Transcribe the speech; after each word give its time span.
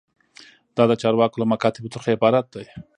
دا 0.75 0.83
د 0.89 0.93
چارواکو 1.01 1.39
له 1.41 1.45
مکاتیبو 1.51 1.93
څخه 1.95 2.13
عبارت 2.15 2.45
دی. 2.55 2.65